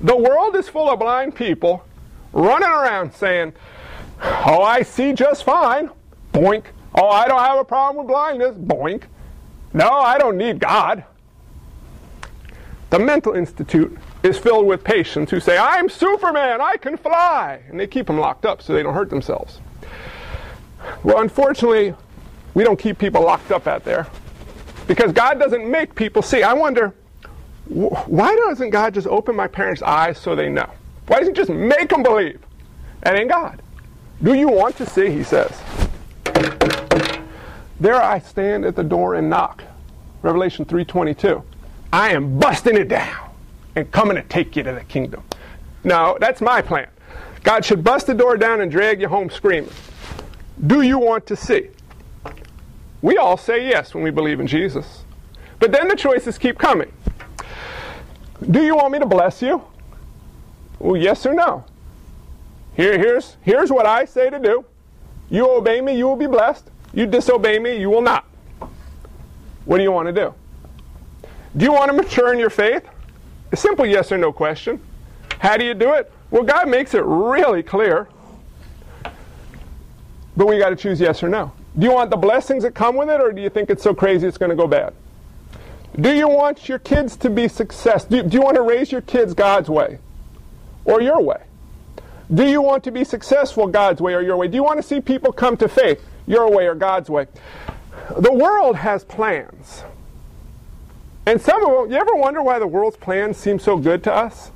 [0.00, 1.84] The world is full of blind people
[2.32, 3.52] running around saying,
[4.20, 5.90] Oh, I see just fine.
[6.32, 6.64] Boink.
[6.94, 8.56] Oh, I don't have a problem with blindness.
[8.56, 9.04] Boink.
[9.74, 11.04] No, I don't need God.
[12.90, 17.62] The mental institute is filled with patients who say, I'm Superman, I can fly.
[17.68, 19.60] And they keep them locked up so they don't hurt themselves.
[21.02, 21.94] Well, unfortunately,
[22.54, 24.06] we don't keep people locked up out there
[24.86, 26.42] because God doesn't make people see.
[26.42, 26.92] I wonder,
[27.66, 30.68] why doesn't God just open my parents' eyes so they know?
[31.06, 32.40] Why doesn't he just make them believe?
[33.00, 33.62] That ain't God.
[34.22, 35.10] Do you want to see?
[35.10, 35.50] He says.
[37.82, 39.64] There I stand at the door and knock.
[40.22, 41.42] Revelation 3:22.
[41.92, 43.30] I am busting it down
[43.74, 45.24] and coming to take you to the kingdom.
[45.82, 46.86] Now, that's my plan.
[47.42, 49.72] God should bust the door down and drag you home screaming.
[50.64, 51.70] Do you want to see?
[53.00, 55.02] We all say yes when we believe in Jesus.
[55.58, 56.92] But then the choices keep coming.
[58.48, 59.60] Do you want me to bless you?
[60.78, 61.64] Well, yes or no.
[62.76, 64.64] Here, here's, here's what I say to do.
[65.28, 66.68] You obey me, you will be blessed.
[66.94, 68.24] You disobey me, you will not.
[69.64, 70.34] What do you want to do?
[71.56, 72.84] Do you want to mature in your faith?
[73.52, 74.80] A simple yes or no question.
[75.38, 76.10] How do you do it?
[76.30, 78.08] Well, God makes it really clear.
[80.36, 81.52] But we got to choose yes or no.
[81.78, 83.94] Do you want the blessings that come with it, or do you think it's so
[83.94, 84.94] crazy it's going to go bad?
[86.00, 88.10] Do you want your kids to be successful?
[88.10, 89.98] Do, do you want to raise your kids God's way
[90.84, 91.42] or your way?
[92.32, 94.48] Do you want to be successful God's way or your way?
[94.48, 97.26] Do you want to see people come to faith your way or God's way?
[98.18, 99.84] The world has plans.
[101.26, 104.12] And some of them, you ever wonder why the world's plans seem so good to
[104.12, 104.50] us?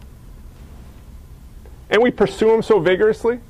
[1.91, 3.41] And we pursue them so vigorously?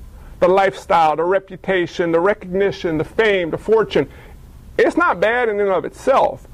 [0.41, 4.09] The lifestyle, the reputation, the recognition, the fame, the fortune.
[4.77, 6.47] It's not bad in and of itself.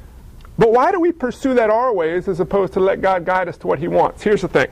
[0.56, 3.56] But why do we pursue that our ways as opposed to let God guide us
[3.58, 4.22] to what He wants?
[4.22, 4.68] Here's the thing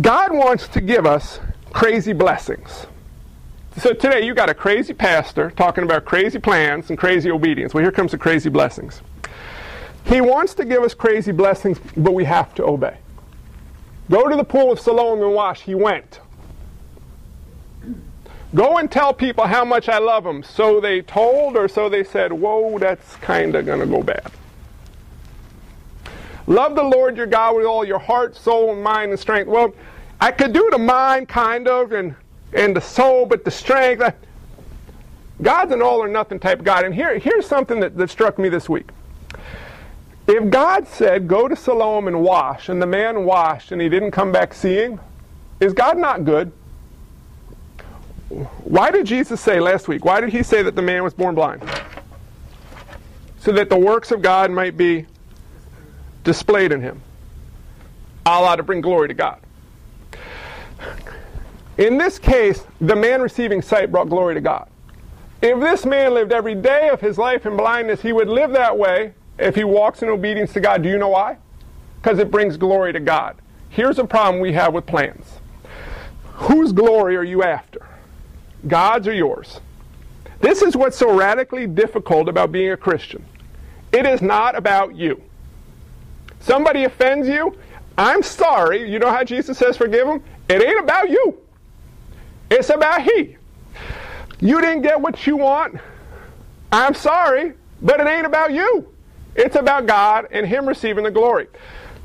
[0.00, 1.40] God wants to give us
[1.72, 2.86] crazy blessings.
[3.78, 7.72] So today you got a crazy pastor talking about crazy plans and crazy obedience.
[7.72, 9.00] Well, here comes the crazy blessings.
[10.04, 12.98] He wants to give us crazy blessings, but we have to obey.
[14.10, 15.62] Go to the pool of Siloam and wash.
[15.62, 16.20] He went.
[18.54, 20.42] Go and tell people how much I love them.
[20.42, 24.30] So they told, or so they said, Whoa, that's kind of going to go bad.
[26.46, 29.48] Love the Lord your God with all your heart, soul, and mind and strength.
[29.48, 29.74] Well,
[30.20, 32.14] I could do the mind kind of and,
[32.52, 34.02] and the soul, but the strength.
[35.40, 36.84] God's an all or nothing type God.
[36.84, 38.90] And here, here's something that, that struck me this week.
[40.28, 44.12] If God said, Go to Siloam and wash, and the man washed and he didn't
[44.12, 45.00] come back seeing,
[45.60, 46.52] is God not good?
[48.64, 51.34] Why did Jesus say last week, why did he say that the man was born
[51.34, 51.62] blind?
[53.40, 55.06] So that the works of God might be
[56.24, 57.02] displayed in him.
[58.24, 59.41] Allah to bring glory to God.
[61.82, 64.68] In this case, the man receiving sight brought glory to God.
[65.42, 68.78] If this man lived every day of his life in blindness, he would live that
[68.78, 70.84] way if he walks in obedience to God.
[70.84, 71.38] Do you know why?
[72.00, 73.34] Because it brings glory to God.
[73.68, 75.26] Here's a problem we have with plans.
[76.34, 77.84] Whose glory are you after?
[78.68, 79.58] God's or yours?
[80.38, 83.24] This is what's so radically difficult about being a Christian.
[83.90, 85.20] It is not about you.
[86.38, 87.58] Somebody offends you,
[87.98, 88.88] I'm sorry.
[88.88, 90.22] You know how Jesus says forgive them?
[90.48, 91.41] It ain't about you.
[92.52, 93.38] It's about he.
[94.40, 95.76] You didn't get what you want.
[96.70, 98.94] I'm sorry, but it ain't about you.
[99.34, 101.48] It's about God and him receiving the glory.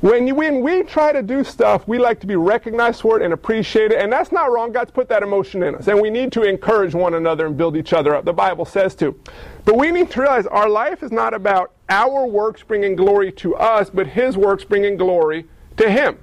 [0.00, 3.24] When, you, when we try to do stuff, we like to be recognized for it
[3.24, 4.72] and appreciated, and that's not wrong.
[4.72, 7.76] God's put that emotion in us, and we need to encourage one another and build
[7.76, 8.24] each other up.
[8.24, 9.20] The Bible says to.
[9.66, 13.54] But we need to realize our life is not about our works bringing glory to
[13.56, 15.44] us, but His works bringing glory
[15.76, 16.16] to Him.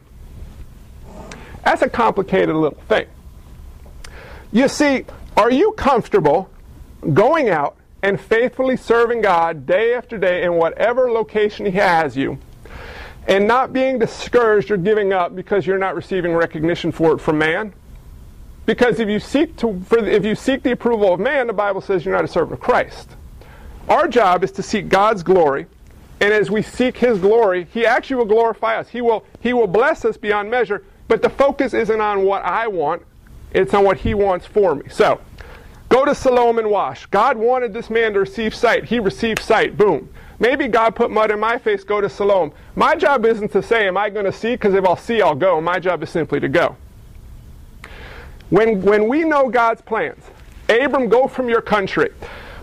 [1.63, 3.05] That's a complicated little thing.
[4.51, 5.05] You see,
[5.35, 6.49] are you comfortable
[7.13, 12.39] going out and faithfully serving God day after day in whatever location He has you?
[13.27, 17.37] and not being discouraged or giving up because you're not receiving recognition for it from
[17.37, 17.73] man.
[18.65, 21.81] Because if you seek to, for, if you seek the approval of man, the Bible
[21.81, 23.09] says you're not a servant of Christ.
[23.87, 25.67] Our job is to seek God's glory,
[26.19, 28.89] and as we seek His glory, He actually will glorify us.
[28.89, 30.83] He will, He will bless us beyond measure.
[31.07, 33.03] But the focus isn't on what I want;
[33.55, 34.89] it's on what He wants for me.
[34.89, 35.19] So,
[35.89, 37.05] go to Siloam and wash.
[37.07, 38.85] God wanted this man to receive sight.
[38.85, 39.77] He received sight.
[39.77, 40.09] Boom.
[40.39, 42.51] Maybe God put mud in my face, go to Siloam.
[42.75, 44.53] My job isn't to say, Am I going to see?
[44.53, 45.61] Because if I'll see, I'll go.
[45.61, 46.75] My job is simply to go.
[48.49, 50.23] When, when we know God's plans,
[50.69, 52.09] Abram, go from your country.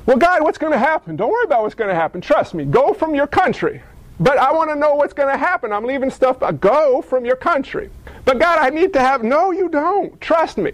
[0.07, 1.17] Well, God, what's going to happen?
[1.17, 2.21] Don't worry about what's going to happen.
[2.21, 2.65] Trust me.
[2.65, 3.83] Go from your country.
[4.19, 5.73] But I want to know what's going to happen.
[5.73, 6.39] I'm leaving stuff.
[6.61, 7.91] Go from your country.
[8.25, 9.23] But God, I need to have.
[9.23, 10.21] No, you don't.
[10.21, 10.73] Trust me.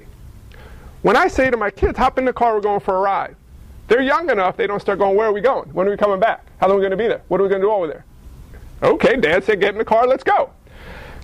[1.03, 3.37] When I say to my kids, hop in the car, we're going for a ride.
[3.87, 5.69] They're young enough, they don't start going, where are we going?
[5.71, 6.45] When are we coming back?
[6.61, 7.23] How long are we going to be there?
[7.29, 8.05] What are we going to do over there?
[8.83, 10.51] Okay, Dad said, get in the car, let's go.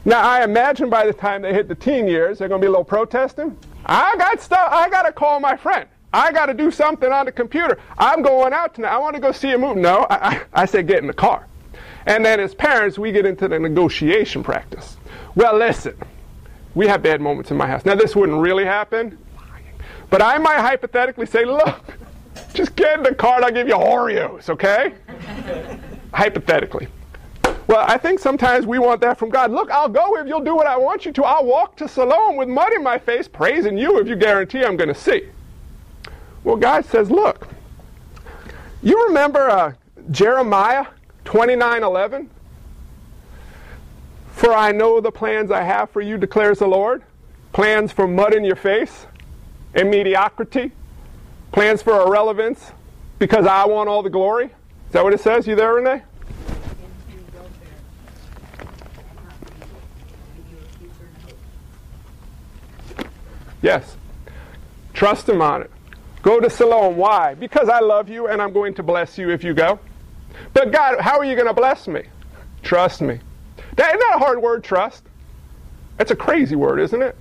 [0.05, 2.69] Now, I imagine by the time they hit the teen years, they're going to be
[2.69, 3.57] a little protesting.
[3.87, 5.89] I got stuff, I got to call my friend.
[6.13, 7.81] I got to do something on the computer.
[7.99, 8.93] I'm going out tonight.
[8.93, 9.81] I want to go see a movie.
[9.81, 11.49] No, I, I, I said, get in the car.
[12.07, 14.97] And then as parents, we get into the negotiation practice.
[15.35, 15.97] Well, listen,
[16.75, 17.85] we have bad moments in my house.
[17.85, 19.19] Now, this wouldn't really happen,
[20.15, 21.99] but I might hypothetically say, look,
[22.53, 24.95] just get in the car and I'll give you Oreos, okay?
[26.15, 26.87] Hypothetically.
[27.67, 29.51] Well, I think sometimes we want that from God.
[29.51, 31.25] Look, I'll go if you'll do what I want you to.
[31.25, 34.77] I'll walk to Siloam with mud in my face, praising you if you guarantee I'm
[34.77, 35.31] going to see.
[36.45, 37.49] Well, God says, look,
[38.85, 39.73] you remember uh,
[40.13, 40.87] Jeremiah
[41.25, 42.29] 29:11?
[44.29, 47.03] For I know the plans I have for you, declares the Lord.
[47.53, 49.07] Plans for mud in your face
[49.75, 50.73] and mediocrity
[51.55, 52.73] Plans for irrelevance
[53.21, 54.47] because I want all the glory?
[54.47, 54.51] Is
[54.91, 55.47] that what it says?
[55.47, 56.03] You there, Renee?
[63.63, 63.97] Yes.
[64.95, 65.71] Trust him on it.
[66.23, 66.97] Go to Siloam.
[66.97, 67.35] Why?
[67.35, 69.79] Because I love you and I'm going to bless you if you go.
[70.55, 72.03] But God, how are you going to bless me?
[72.65, 73.21] Trust me.
[73.77, 75.05] That, isn't that a hard word, trust?
[75.99, 77.17] That's a crazy word, isn't it?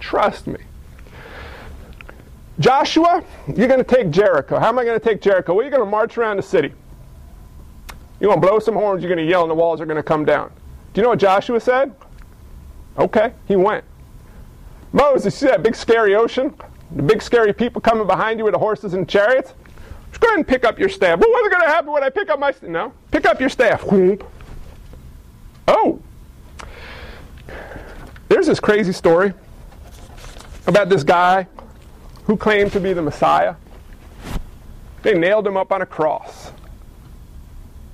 [0.00, 0.58] Trust me.
[2.60, 4.58] Joshua, you're going to take Jericho.
[4.58, 5.54] How am I going to take Jericho?
[5.54, 6.72] Well, you're going to march around the city.
[8.20, 9.02] You're going to blow some horns.
[9.02, 10.52] You're going to yell, and the walls are going to come down.
[10.92, 11.94] Do you know what Joshua said?
[12.96, 13.84] Okay, he went.
[14.92, 16.54] Moses, see that big scary ocean?
[16.94, 19.52] The big scary people coming behind you with the horses and chariots?
[20.10, 21.18] Just go ahead and pick up your staff.
[21.18, 22.70] But what's going to happen when I pick up my staff?
[22.70, 23.84] No, pick up your staff.
[25.66, 26.00] Oh.
[28.28, 29.34] There's this crazy story
[30.68, 31.48] about this guy
[32.24, 33.54] who claimed to be the Messiah.
[35.02, 36.52] They nailed him up on a cross.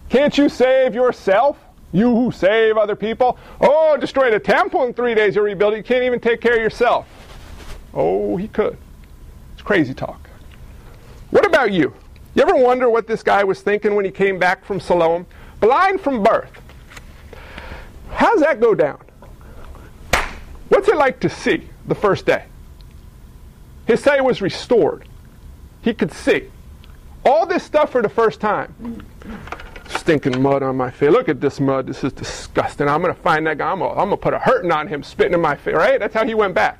[0.08, 1.58] Can't you save yourself?
[1.92, 3.38] You who save other people?
[3.60, 5.78] Oh, destroy the temple in three days, you rebuild it.
[5.78, 7.06] You can't even take care of yourself.
[7.92, 8.76] Oh, he could.
[9.54, 10.28] It's crazy talk.
[11.30, 11.94] What about you?
[12.34, 15.26] You ever wonder what this guy was thinking when he came back from Siloam?
[15.58, 16.60] Blind from birth.
[18.10, 19.00] How's that go down?
[20.68, 22.44] What's it like to see the first day?
[23.90, 25.05] His sight was restored.
[25.83, 26.48] He could see.
[27.24, 29.05] All this stuff for the first time.
[29.88, 31.11] Stinking mud on my face.
[31.11, 31.88] Look at this mud.
[31.88, 32.88] This is disgusting.
[32.88, 33.68] I'm going to find that guy.
[33.72, 35.74] I'm going to put a hurting on him, spitting in my face.
[35.74, 35.98] Right?
[35.98, 36.79] That's how he went back.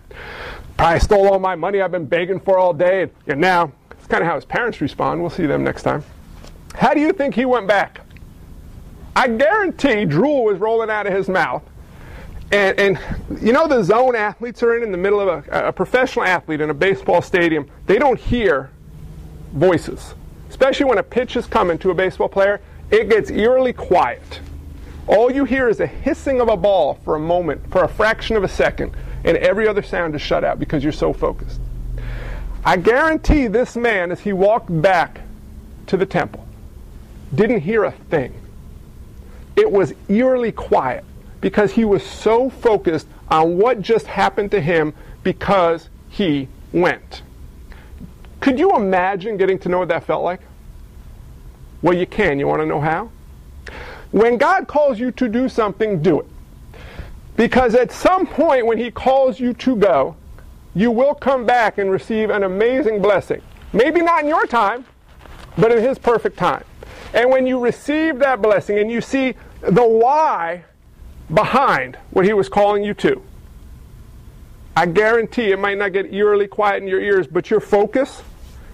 [0.77, 3.11] Probably stole all my money I've been begging for all day.
[3.27, 5.20] And, now, it's kind of how his parents respond.
[5.20, 6.05] We'll see them next time.
[6.77, 8.03] How do you think he went back?
[9.16, 11.64] I guarantee drool was rolling out of his mouth.
[12.52, 12.98] And, and,
[13.40, 16.60] you know the zone athletes are in in the middle of a, a, professional athlete
[16.60, 17.70] in a baseball stadium.
[17.86, 18.70] They don't hear
[19.52, 20.14] voices,
[20.48, 22.60] especially when a pitch is coming to a baseball player.
[22.90, 24.40] It gets eerily quiet.
[25.06, 28.36] All you hear is a hissing of a ball for a moment, for a fraction
[28.36, 31.60] of a second, and every other sound is shut out because you're so focused.
[32.64, 35.20] I guarantee this man, as he walked back
[35.86, 36.46] to the temple,
[37.32, 38.34] didn't hear a thing.
[39.54, 41.04] It was eerily quiet
[41.40, 47.22] because he was so focused on what just happened to him because he went.
[48.40, 50.40] Could you imagine getting to know what that felt like?
[51.83, 52.38] Well, you can.
[52.38, 53.11] You want to know how?
[54.11, 56.26] When God calls you to do something, do it.
[57.37, 60.16] Because at some point when He calls you to go,
[60.74, 63.40] you will come back and receive an amazing blessing.
[63.72, 64.85] Maybe not in your time,
[65.57, 66.64] but in His perfect time.
[67.14, 70.64] And when you receive that blessing and you see the why
[71.33, 73.23] behind what He was calling you to,
[74.77, 78.23] I guarantee it might not get eerily quiet in your ears, but your focus,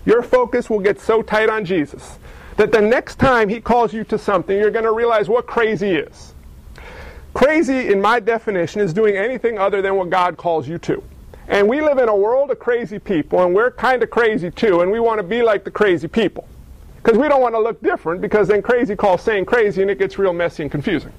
[0.04, 2.18] your focus will get so tight on Jesus
[2.56, 5.90] that the next time He calls you to something, you're going to realize what crazy
[5.90, 6.34] is.
[7.34, 11.02] Crazy, in my definition, is doing anything other than what God calls you to.
[11.48, 14.80] And we live in a world of crazy people, and we're kind of crazy too,
[14.80, 16.48] and we want to be like the crazy people.
[17.02, 19.98] Because we don't want to look different, because then crazy calls saying crazy, and it
[19.98, 21.12] gets real messy and confusing.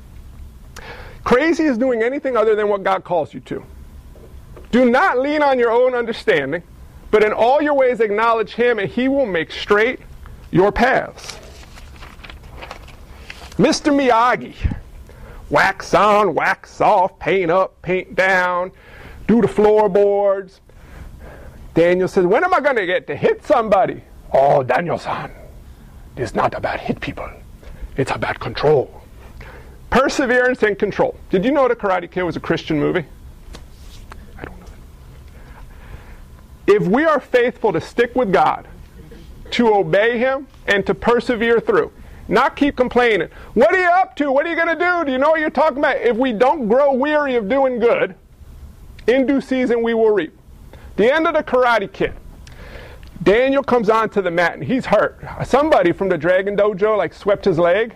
[1.24, 3.64] Crazy is doing anything other than what God calls you to.
[4.72, 6.64] Do not lean on your own understanding,
[7.12, 10.00] but in all your ways acknowledge Him, and He will make straight
[10.52, 11.38] your paths.
[13.58, 13.92] Mr.
[13.92, 14.56] Miyagi,
[15.50, 18.72] wax on, wax off, paint up, paint down,
[19.28, 20.62] do the floorboards.
[21.74, 24.04] Daniel says, When am I going to get to hit somebody?
[24.32, 25.32] Oh, Daniel san,
[26.16, 27.30] it's not about hit people,
[27.96, 29.02] it's about control.
[29.90, 31.18] Perseverance and control.
[31.30, 33.06] Did you know The Karate Kid was a Christian movie?
[34.38, 34.66] I don't know.
[36.68, 38.68] If we are faithful to stick with God,
[39.52, 41.92] to obey Him, and to persevere through,
[42.28, 43.30] not keep complaining.
[43.54, 44.32] What are you up to?
[44.32, 45.06] What are you going to do?
[45.06, 45.98] Do you know what you're talking about?
[45.98, 48.16] If we don't grow weary of doing good,
[49.08, 50.38] in due season we will reap.
[50.98, 52.14] The end of the Karate Kid.
[53.24, 55.20] Daniel comes onto the mat and he's hurt.
[55.46, 57.96] Somebody from the Dragon Dojo like swept his leg.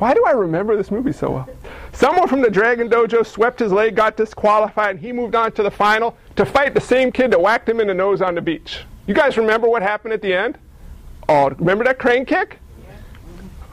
[0.00, 1.48] Why do I remember this movie so well?
[1.92, 5.62] Someone from the Dragon Dojo swept his leg, got disqualified, and he moved on to
[5.62, 8.40] the final to fight the same kid that whacked him in the nose on the
[8.40, 8.84] beach.
[9.06, 10.56] You guys remember what happened at the end?
[11.28, 12.58] Oh, remember that crane kick?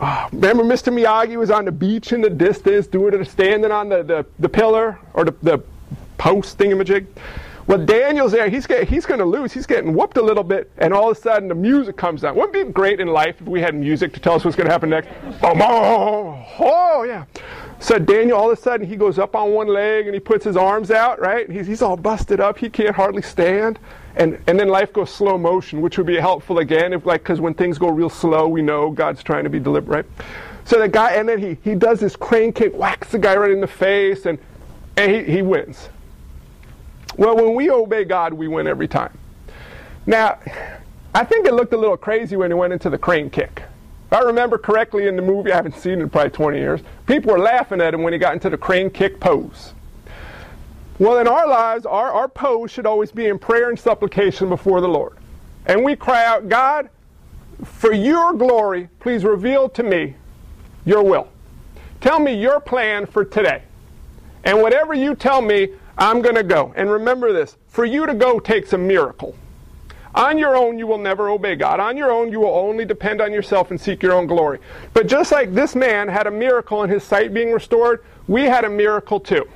[0.01, 0.91] Oh, remember Mr.
[0.93, 4.49] Miyagi was on the beach in the distance, doing it, standing on the, the, the
[4.49, 5.63] pillar or the, the
[6.17, 7.07] post thingamajig.
[7.67, 8.47] Well, Daniel's there.
[8.47, 9.51] He's get, he's going to lose.
[9.51, 12.33] He's getting whooped a little bit, and all of a sudden the music comes on.
[12.35, 14.71] Wouldn't be great in life if we had music to tell us what's going to
[14.71, 15.09] happen next?
[15.43, 17.25] Oh, Boom, oh oh, oh, oh, yeah.
[17.79, 20.45] So Daniel, all of a sudden, he goes up on one leg and he puts
[20.45, 21.19] his arms out.
[21.19, 21.49] Right?
[21.49, 22.57] He's, he's all busted up.
[22.57, 23.79] He can't hardly stand.
[24.15, 27.39] And and then life goes slow motion, which would be helpful again, if like because
[27.39, 30.05] when things go real slow, we know God's trying to be deliberate.
[30.05, 30.27] Right?
[30.63, 33.51] So the guy, and then he he does this crane kick, whacks the guy right
[33.51, 34.39] in the face, and
[34.95, 35.89] and he, he wins.
[37.15, 39.17] Well, when we obey God, we win every time.
[40.05, 40.39] Now,
[41.13, 43.63] I think it looked a little crazy when he went into the crane kick.
[44.07, 46.81] If I remember correctly in the movie, I haven't seen it in probably 20 years,
[47.07, 49.73] people were laughing at him when he got into the crane kick pose.
[50.99, 54.81] Well, in our lives, our, our pose should always be in prayer and supplication before
[54.81, 55.17] the Lord.
[55.65, 56.89] And we cry out, God,
[57.63, 60.15] for your glory, please reveal to me
[60.85, 61.27] your will.
[61.99, 63.63] Tell me your plan for today.
[64.43, 66.73] And whatever you tell me, I'm going to go.
[66.75, 69.35] And remember this for you to go takes a miracle.
[70.15, 71.79] On your own, you will never obey God.
[71.79, 74.59] On your own, you will only depend on yourself and seek your own glory.
[74.93, 78.65] But just like this man had a miracle in his sight being restored, we had
[78.65, 79.47] a miracle too.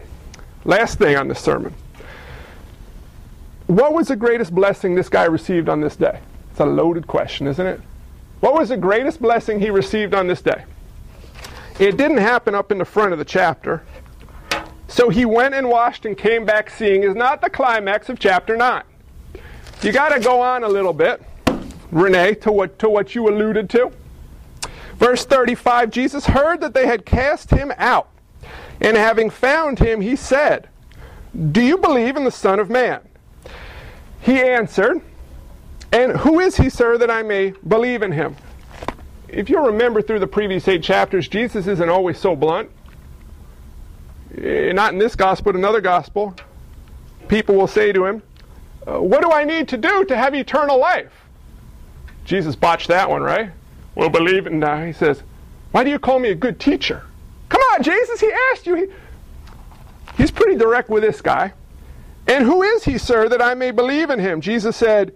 [0.63, 1.73] Last thing on this sermon.
[3.65, 6.19] What was the greatest blessing this guy received on this day?
[6.51, 7.81] It's a loaded question, isn't it?
[8.41, 10.65] What was the greatest blessing he received on this day?
[11.79, 13.83] It didn't happen up in the front of the chapter.
[14.91, 18.57] So he went and washed and came back seeing is not the climax of chapter
[18.57, 18.83] 9.
[19.81, 21.23] You got to go on a little bit,
[21.91, 23.89] Renee, to what, to what you alluded to.
[24.95, 28.09] Verse 35 Jesus heard that they had cast him out.
[28.81, 30.67] And having found him, he said,
[31.53, 32.99] Do you believe in the Son of Man?
[34.19, 35.01] He answered,
[35.93, 38.35] And who is he, sir, that I may believe in him?
[39.29, 42.69] If you remember through the previous eight chapters, Jesus isn't always so blunt.
[44.37, 46.35] Eh, not in this gospel, but another gospel.
[47.27, 48.23] People will say to him,
[48.87, 51.11] uh, What do I need to do to have eternal life?
[52.25, 53.51] Jesus botched that one, right?
[53.95, 54.53] Well, believe it.
[54.53, 55.23] Now he says,
[55.71, 57.03] Why do you call me a good teacher?
[57.49, 58.75] Come on, Jesus, he asked you.
[58.75, 58.85] He,
[60.15, 61.53] he's pretty direct with this guy.
[62.27, 64.39] And who is he, sir, that I may believe in him?
[64.39, 65.13] Jesus said,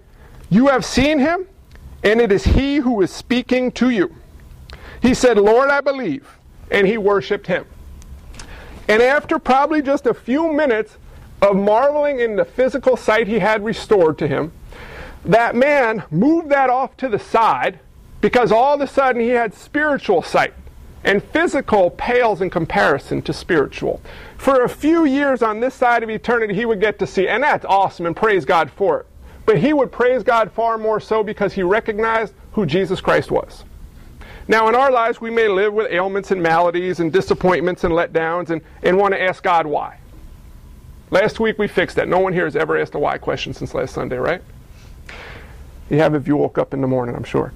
[0.49, 1.47] You have seen him,
[2.03, 4.13] and it is he who is speaking to you.
[5.01, 6.27] He said, Lord, I believe.
[6.71, 7.65] And he worshiped him.
[8.87, 10.97] And after probably just a few minutes
[11.41, 14.51] of marveling in the physical sight he had restored to him,
[15.23, 17.79] that man moved that off to the side
[18.21, 20.53] because all of a sudden he had spiritual sight.
[21.03, 24.01] And physical pales in comparison to spiritual.
[24.37, 27.43] For a few years on this side of eternity, he would get to see, and
[27.43, 29.05] that's awesome, and praise God for it.
[29.45, 33.63] But he would praise God far more so because he recognized who Jesus Christ was.
[34.47, 38.51] Now, in our lives, we may live with ailments and maladies and disappointments and letdowns
[38.51, 39.97] and, and want to ask God why.
[41.09, 42.07] Last week we fixed that.
[42.07, 44.41] No one here has ever asked a why question since last Sunday, right?
[45.89, 47.53] You have if you woke up in the morning, I'm sure.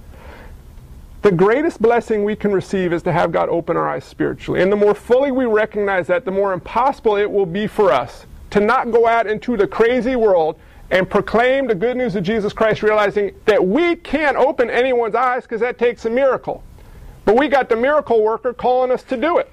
[1.21, 4.61] The greatest blessing we can receive is to have God open our eyes spiritually.
[4.61, 8.25] And the more fully we recognize that, the more impossible it will be for us
[8.51, 10.59] to not go out into the crazy world
[10.91, 15.43] and proclaim the good news of Jesus Christ, realizing that we can't open anyone's eyes
[15.43, 16.63] because that takes a miracle.
[17.29, 19.51] But we got the miracle worker calling us to do it.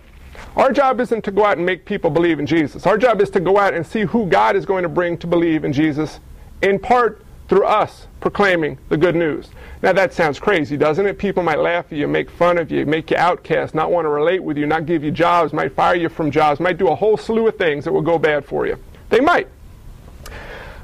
[0.57, 2.87] Our job isn't to go out and make people believe in Jesus.
[2.87, 5.27] Our job is to go out and see who God is going to bring to
[5.27, 6.19] believe in Jesus,
[6.63, 9.51] in part through us proclaiming the good news.
[9.83, 11.19] Now that sounds crazy, doesn't it?
[11.19, 14.09] People might laugh at you, make fun of you, make you outcast, not want to
[14.09, 16.95] relate with you, not give you jobs, might fire you from jobs, might do a
[16.95, 18.79] whole slew of things that will go bad for you.
[19.11, 19.49] They might.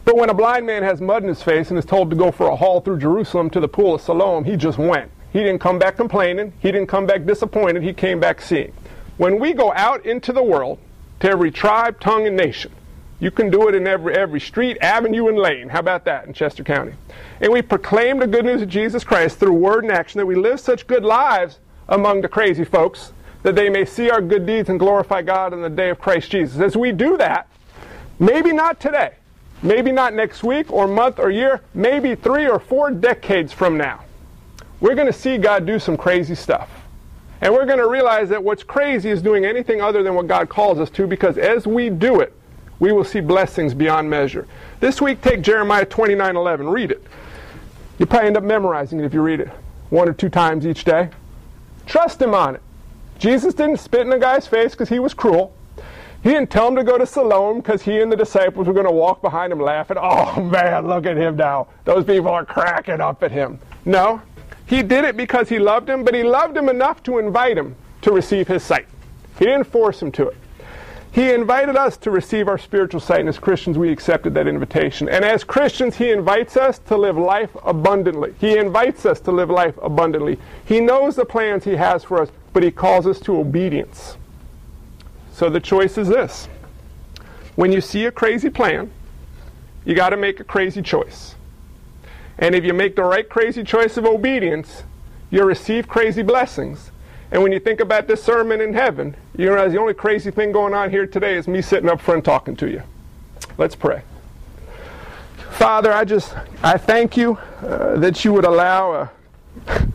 [0.04, 2.30] But when a blind man has mud in his face and is told to go
[2.30, 5.10] for a haul through Jerusalem to the pool of Siloam, he just went.
[5.32, 6.52] He didn't come back complaining.
[6.60, 7.82] He didn't come back disappointed.
[7.82, 8.72] He came back seeing.
[9.16, 10.78] When we go out into the world,
[11.20, 12.72] to every tribe, tongue, and nation,
[13.20, 15.68] you can do it in every, every street, avenue, and lane.
[15.68, 16.94] How about that in Chester County?
[17.40, 20.34] And we proclaim the good news of Jesus Christ through word and action that we
[20.34, 23.12] live such good lives among the crazy folks
[23.42, 26.30] that they may see our good deeds and glorify God in the day of Christ
[26.30, 26.60] Jesus.
[26.60, 27.48] As we do that,
[28.18, 29.14] maybe not today,
[29.62, 34.04] maybe not next week or month or year, maybe three or four decades from now,
[34.82, 36.68] we're going to see God do some crazy stuff.
[37.40, 40.48] And we're going to realize that what's crazy is doing anything other than what God
[40.48, 42.34] calls us to because as we do it,
[42.80, 44.46] we will see blessings beyond measure.
[44.80, 46.68] This week, take Jeremiah 29 11.
[46.68, 47.02] Read it.
[47.98, 49.48] You probably end up memorizing it if you read it
[49.90, 51.10] one or two times each day.
[51.86, 52.62] Trust Him on it.
[53.20, 55.54] Jesus didn't spit in the guy's face because he was cruel.
[56.24, 58.86] He didn't tell him to go to Siloam because he and the disciples were going
[58.86, 59.96] to walk behind him laughing.
[60.00, 61.68] Oh man, look at him now.
[61.84, 63.60] Those people are cracking up at him.
[63.84, 64.20] No,
[64.72, 67.76] he did it because he loved him, but he loved him enough to invite him
[68.00, 68.86] to receive his sight.
[69.38, 70.36] He didn't force him to it.
[71.10, 75.10] He invited us to receive our spiritual sight, and as Christians, we accepted that invitation.
[75.10, 78.34] And as Christians, He invites us to live life abundantly.
[78.40, 80.38] He invites us to live life abundantly.
[80.64, 84.16] He knows the plans He has for us, but He calls us to obedience.
[85.34, 86.48] So the choice is this
[87.56, 88.90] when you see a crazy plan,
[89.84, 91.34] you got to make a crazy choice.
[92.38, 94.84] And if you make the right crazy choice of obedience,
[95.30, 96.90] you'll receive crazy blessings.
[97.30, 100.52] And when you think about this sermon in heaven, you realize the only crazy thing
[100.52, 102.82] going on here today is me sitting up front talking to you.
[103.56, 104.02] Let's pray.
[105.52, 109.10] Father, I just I thank you uh, that you would allow a,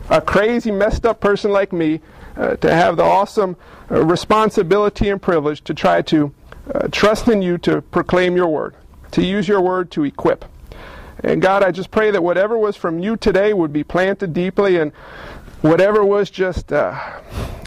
[0.10, 2.00] a crazy, messed up person like me
[2.36, 3.56] uh, to have the awesome
[3.90, 6.32] uh, responsibility and privilege to try to
[6.74, 8.74] uh, trust in you to proclaim your word,
[9.12, 10.44] to use your word to equip.
[11.22, 14.76] And God, I just pray that whatever was from you today would be planted deeply
[14.76, 14.92] and
[15.62, 17.20] whatever was just uh,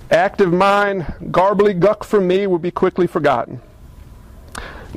[0.09, 3.61] active mind, garbly guck from me would be quickly forgotten.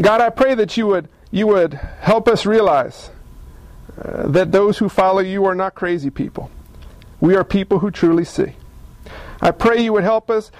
[0.00, 3.10] God, I pray that you would, you would help us realize
[4.00, 6.50] uh, that those who follow you are not crazy people.
[7.20, 8.54] We are people who truly see.
[9.40, 10.50] I pray you would help us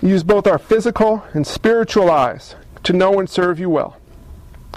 [0.00, 3.96] use both our physical and spiritual eyes to know and serve you well.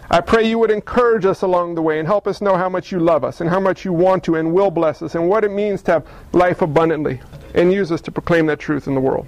[0.10, 2.92] I pray you would encourage us along the way and help us know how much
[2.92, 5.44] you love us and how much you want to and will bless us and what
[5.44, 7.20] it means to have life abundantly
[7.54, 9.28] and use us to proclaim that truth in the world.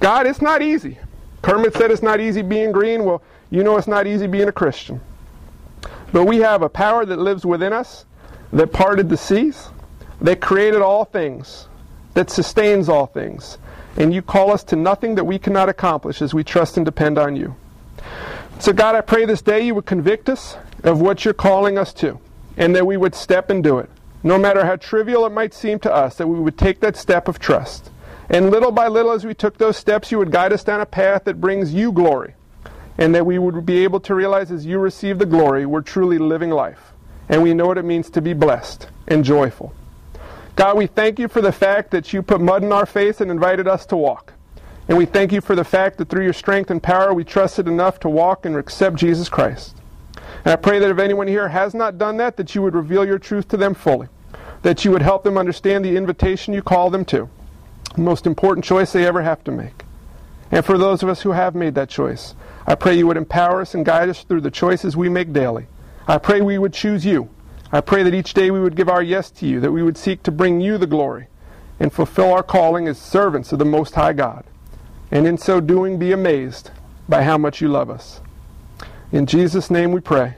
[0.00, 0.98] God, it's not easy.
[1.42, 3.04] Kermit said it's not easy being green.
[3.04, 5.00] Well, you know it's not easy being a Christian.
[6.12, 8.06] But we have a power that lives within us,
[8.52, 9.68] that parted the seas,
[10.20, 11.68] that created all things,
[12.14, 13.58] that sustains all things.
[13.96, 17.18] And you call us to nothing that we cannot accomplish as we trust and depend
[17.18, 17.54] on you.
[18.62, 21.92] So, God, I pray this day you would convict us of what you're calling us
[21.94, 22.20] to,
[22.56, 23.90] and that we would step and do it.
[24.22, 27.26] No matter how trivial it might seem to us, that we would take that step
[27.26, 27.90] of trust.
[28.30, 30.86] And little by little, as we took those steps, you would guide us down a
[30.86, 32.34] path that brings you glory.
[32.96, 36.18] And that we would be able to realize as you receive the glory, we're truly
[36.18, 36.92] living life.
[37.28, 39.74] And we know what it means to be blessed and joyful.
[40.54, 43.28] God, we thank you for the fact that you put mud in our face and
[43.28, 44.34] invited us to walk.
[44.88, 47.68] And we thank you for the fact that through your strength and power, we trusted
[47.68, 49.76] enough to walk and accept Jesus Christ.
[50.44, 53.06] And I pray that if anyone here has not done that, that you would reveal
[53.06, 54.08] your truth to them fully,
[54.62, 57.28] that you would help them understand the invitation you call them to,
[57.94, 59.84] the most important choice they ever have to make.
[60.50, 62.34] And for those of us who have made that choice,
[62.66, 65.66] I pray you would empower us and guide us through the choices we make daily.
[66.08, 67.30] I pray we would choose you.
[67.70, 69.96] I pray that each day we would give our yes to you, that we would
[69.96, 71.28] seek to bring you the glory
[71.78, 74.44] and fulfill our calling as servants of the Most High God
[75.12, 76.70] and in so doing be amazed
[77.08, 78.20] by how much you love us.
[79.12, 80.34] In Jesus' name we pray.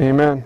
[0.00, 0.44] Amen.